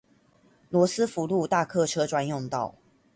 [0.71, 2.73] 羅斯福路大客車專用道